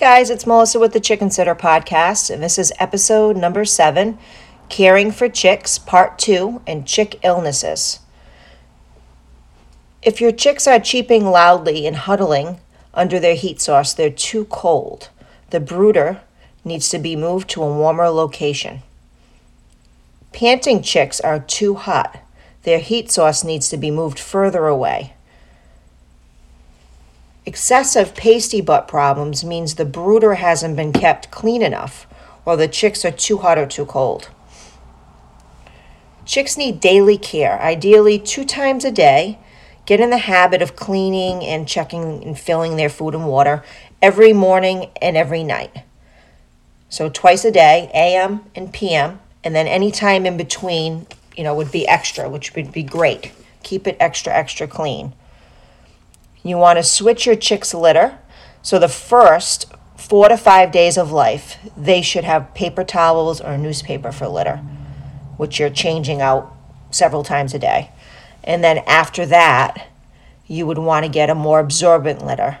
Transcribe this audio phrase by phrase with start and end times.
[0.00, 4.16] guys, it's Melissa with the Chicken Sitter Podcast, and this is episode number seven
[4.70, 7.98] Caring for Chicks, Part Two, and Chick Illnesses.
[10.00, 12.60] If your chicks are cheeping loudly and huddling
[12.94, 15.10] under their heat source, they're too cold.
[15.50, 16.22] The brooder
[16.64, 18.80] needs to be moved to a warmer location.
[20.32, 22.24] Panting chicks are too hot.
[22.62, 25.12] Their heat source needs to be moved further away.
[27.46, 32.06] Excessive pasty butt problems means the brooder hasn't been kept clean enough,
[32.44, 34.28] or the chicks are too hot or too cold.
[36.26, 39.38] Chicks need daily care, ideally two times a day.
[39.86, 43.64] Get in the habit of cleaning and checking and filling their food and water
[44.02, 45.82] every morning and every night.
[46.90, 51.54] So twice a day, AM and PM, and then any time in between, you know,
[51.54, 53.32] would be extra, which would be great.
[53.62, 55.14] Keep it extra, extra clean.
[56.42, 58.18] You want to switch your chick's litter.
[58.62, 63.58] So the first four to five days of life, they should have paper towels or
[63.58, 64.56] newspaper for litter,
[65.36, 66.54] which you're changing out
[66.90, 67.90] several times a day.
[68.42, 69.88] And then after that,
[70.46, 72.58] you would want to get a more absorbent litter,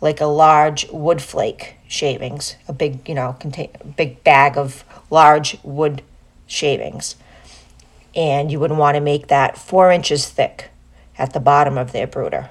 [0.00, 5.58] like a large wood flake shavings, a big, you know, contain, big bag of large
[5.62, 6.02] wood
[6.46, 7.16] shavings.
[8.14, 10.70] And you would want to make that four inches thick
[11.18, 12.50] at the bottom of their brooder.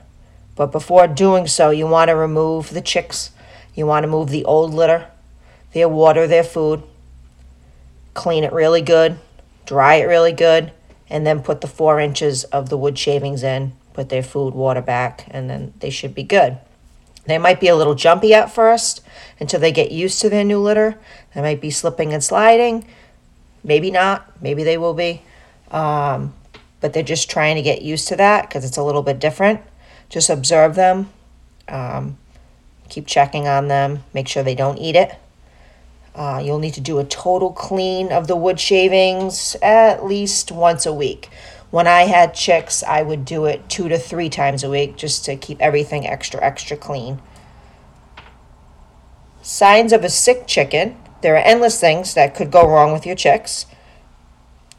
[0.55, 3.31] But before doing so, you want to remove the chicks.
[3.73, 5.07] You want to move the old litter,
[5.73, 6.83] their water, their food,
[8.13, 9.17] clean it really good,
[9.65, 10.71] dry it really good,
[11.09, 14.81] and then put the four inches of the wood shavings in, put their food, water
[14.81, 16.57] back, and then they should be good.
[17.25, 19.01] They might be a little jumpy at first
[19.39, 20.99] until they get used to their new litter.
[21.33, 22.85] They might be slipping and sliding.
[23.63, 24.41] Maybe not.
[24.41, 25.21] Maybe they will be.
[25.69, 26.33] Um,
[26.79, 29.61] but they're just trying to get used to that because it's a little bit different.
[30.11, 31.09] Just observe them,
[31.69, 32.17] um,
[32.89, 35.15] keep checking on them, make sure they don't eat it.
[36.13, 40.85] Uh, you'll need to do a total clean of the wood shavings at least once
[40.85, 41.29] a week.
[41.69, 45.23] When I had chicks, I would do it two to three times a week just
[45.23, 47.21] to keep everything extra, extra clean.
[49.41, 50.97] Signs of a sick chicken.
[51.21, 53.65] There are endless things that could go wrong with your chicks.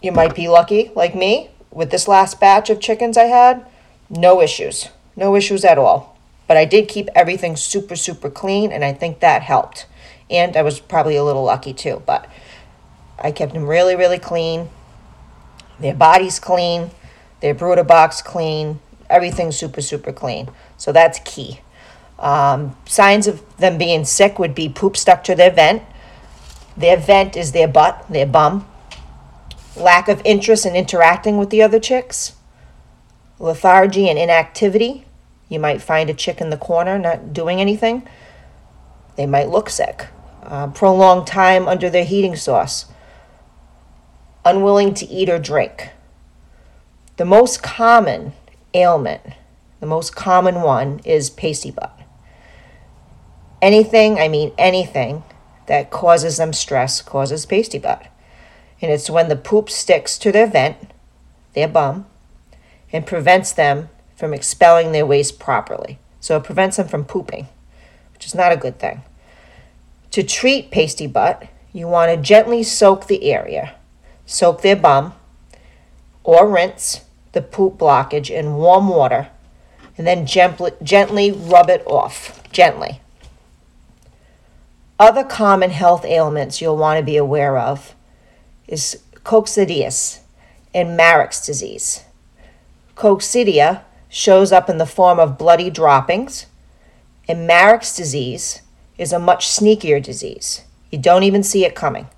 [0.03, 3.65] You might be lucky, like me, with this last batch of chickens I had,
[4.11, 4.91] no issues.
[5.17, 6.17] No issues at all.
[6.47, 9.87] But I did keep everything super, super clean, and I think that helped.
[10.31, 12.29] And I was probably a little lucky too, but
[13.19, 14.69] I kept them really, really clean.
[15.79, 16.91] Their bodies clean,
[17.41, 20.49] their brooder box clean, everything super, super clean.
[20.77, 21.61] So that's key.
[22.19, 25.83] Um, signs of them being sick would be poop stuck to their vent.
[26.77, 28.67] Their vent is their butt, their bum.
[29.77, 32.35] Lack of interest in interacting with the other chicks
[33.39, 35.05] lethargy and inactivity.
[35.49, 38.07] You might find a chick in the corner not doing anything.
[39.17, 40.07] They might look sick.
[40.43, 42.87] Uh, prolonged time under their heating source.
[44.45, 45.91] Unwilling to eat or drink.
[47.17, 48.33] The most common
[48.75, 49.23] ailment,
[49.81, 51.99] the most common one, is pasty butt.
[53.61, 55.23] Anything, I mean anything,
[55.67, 58.07] that causes them stress causes pasty butt.
[58.81, 60.77] And it's when the poop sticks to their vent,
[61.53, 62.07] their bum,
[62.93, 65.99] and prevents them from expelling their waste properly.
[66.21, 67.49] So it prevents them from pooping,
[68.13, 69.03] which is not a good thing.
[70.13, 73.75] To treat pasty butt, you want to gently soak the area.
[74.27, 75.15] Soak their bum
[76.23, 79.29] or rinse the poop blockage in warm water
[79.97, 82.43] and then gently, gently rub it off.
[82.53, 83.01] Gently.
[84.99, 87.95] Other common health ailments you'll want to be aware of
[88.69, 90.21] is coccidias
[90.75, 92.05] and Marek's disease.
[92.97, 96.47] Coccidia shows up in the form of bloody droppings,
[97.29, 98.63] and Marek's disease
[98.99, 100.63] is a much sneakier disease.
[100.91, 102.09] You don't even see it coming.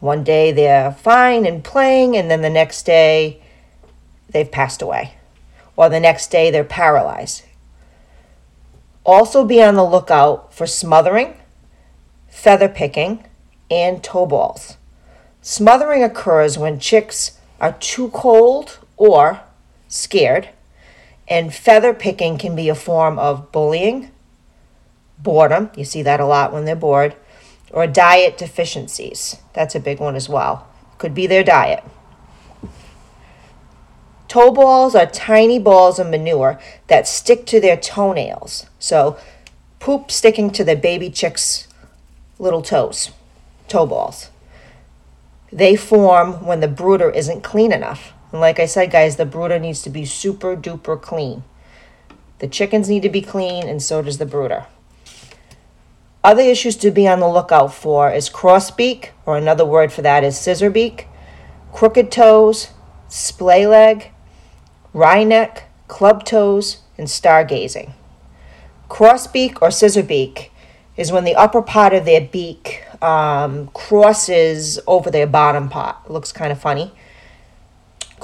[0.00, 3.42] One day they're fine and playing, and then the next day
[4.30, 5.14] they've passed away,
[5.76, 7.42] or the next day they're paralyzed.
[9.02, 11.34] Also, be on the lookout for smothering,
[12.28, 13.24] feather picking,
[13.70, 14.76] and toe balls.
[15.42, 19.40] Smothering occurs when chicks are too cold or
[19.94, 20.48] scared,
[21.28, 24.10] and feather picking can be a form of bullying,
[25.18, 27.14] boredom, you see that a lot when they're bored,
[27.70, 29.36] or diet deficiencies.
[29.52, 30.68] That's a big one as well.
[30.98, 31.84] Could be their diet.
[34.26, 36.58] Toe balls are tiny balls of manure
[36.88, 38.66] that stick to their toenails.
[38.80, 39.16] So,
[39.78, 41.68] poop sticking to the baby chick's
[42.40, 43.12] little toes,
[43.68, 44.30] toe balls.
[45.52, 48.13] They form when the brooder isn't clean enough.
[48.34, 51.44] And like I said, guys, the brooder needs to be super duper clean.
[52.40, 54.66] The chickens need to be clean, and so does the brooder.
[56.24, 60.24] Other issues to be on the lookout for is crossbeak, or another word for that
[60.24, 61.04] is scissorbeak,
[61.72, 62.70] crooked toes,
[63.06, 64.10] splay leg,
[64.92, 67.92] wry neck, club toes, and stargazing.
[68.88, 70.48] Crossbeak or scissorbeak
[70.96, 75.98] is when the upper part of their beak um, crosses over their bottom part.
[76.06, 76.90] It looks kind of funny.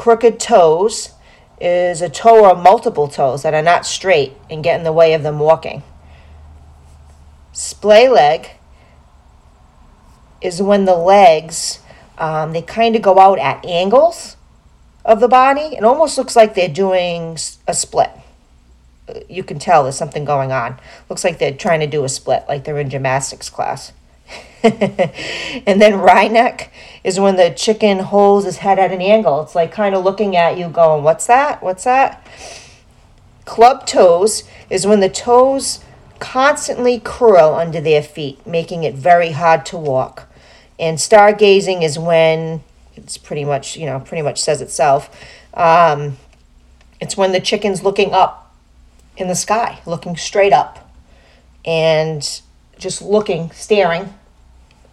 [0.00, 1.10] Crooked toes
[1.60, 5.12] is a toe or multiple toes that are not straight and get in the way
[5.12, 5.82] of them walking.
[7.52, 8.52] Splay leg
[10.40, 11.80] is when the legs
[12.16, 14.38] um, they kind of go out at angles
[15.04, 15.76] of the body.
[15.76, 17.36] It almost looks like they're doing
[17.68, 18.10] a split.
[19.28, 20.80] You can tell there's something going on.
[21.10, 23.92] Looks like they're trying to do a split, like they're in gymnastics class.
[25.66, 26.72] and then wry neck
[27.02, 29.42] is when the chicken holds his head at an angle.
[29.42, 31.62] It's like kind of looking at you, going, What's that?
[31.62, 32.26] What's that?
[33.44, 35.84] Club toes is when the toes
[36.18, 40.28] constantly curl under their feet, making it very hard to walk.
[40.78, 42.62] And stargazing is when
[42.94, 45.10] it's pretty much, you know, pretty much says itself.
[45.54, 46.18] Um,
[47.00, 48.54] it's when the chicken's looking up
[49.16, 50.92] in the sky, looking straight up,
[51.64, 52.40] and
[52.78, 54.14] just looking, staring,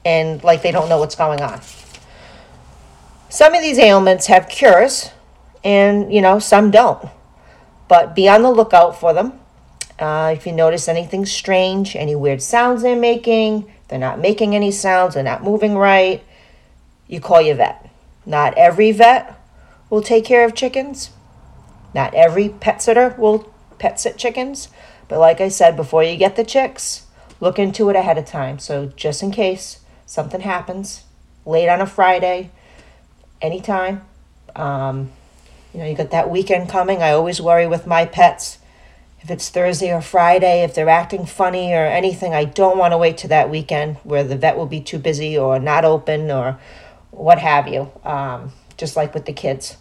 [0.07, 1.59] and like they don't know what's going on.
[3.27, 5.11] Some of these ailments have cures,
[5.65, 7.09] and you know, some don't.
[7.89, 9.33] But be on the lookout for them.
[9.99, 14.71] Uh, if you notice anything strange, any weird sounds they're making, they're not making any
[14.71, 16.23] sounds, they're not moving right,
[17.07, 17.89] you call your vet.
[18.25, 19.37] Not every vet
[19.89, 21.11] will take care of chickens.
[21.93, 24.69] Not every pet sitter will pet sit chickens.
[25.09, 27.07] But like I said, before you get the chicks,
[27.41, 28.59] look into it ahead of time.
[28.59, 31.03] So just in case something happens
[31.45, 32.49] late on a Friday,
[33.39, 34.01] anytime.
[34.55, 35.11] Um,
[35.71, 37.03] you know, you got that weekend coming.
[37.03, 38.57] I always worry with my pets
[39.27, 42.97] if it's Thursday or Friday, if they're acting funny or anything, I don't want to
[42.97, 46.57] wait to that weekend where the vet will be too busy or not open or
[47.11, 47.91] what have you.
[48.05, 49.75] Um, just like with the kids.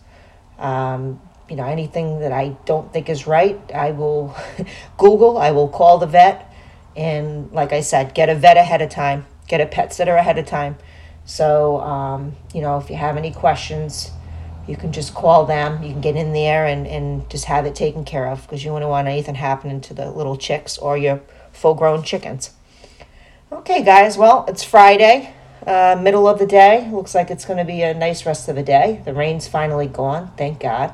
[0.59, 4.35] Um, you know, anything that I don't think is right, I will
[4.99, 6.53] Google, I will call the vet,
[6.97, 10.39] and like I said, get a vet ahead of time, get a pet sitter ahead
[10.39, 10.77] of time.
[11.25, 14.13] So, um, you know, if you have any questions,
[14.67, 15.83] you can just call them.
[15.83, 18.73] You can get in there and, and just have it taken care of because you
[18.73, 21.21] wouldn't want anything happening to the little chicks or your
[21.53, 22.51] full grown chickens.
[23.53, 25.33] Okay, guys, well, it's Friday,
[25.67, 26.89] uh, middle of the day.
[26.91, 29.03] Looks like it's going to be a nice rest of the day.
[29.05, 30.91] The rain's finally gone, thank God.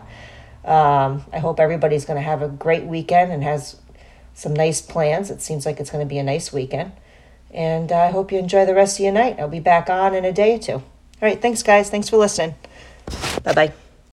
[0.64, 3.76] Um, I hope everybody's going to have a great weekend and has
[4.34, 5.30] some nice plans.
[5.30, 6.92] It seems like it's going to be a nice weekend.
[7.52, 9.38] And I hope you enjoy the rest of your night.
[9.38, 10.72] I'll be back on in a day or two.
[10.72, 10.82] All
[11.20, 11.90] right, thanks, guys.
[11.90, 12.54] Thanks for listening.
[13.44, 13.72] Bye bye.